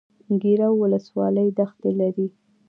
[0.41, 2.27] ګیرو ولسوالۍ دښتې لري؟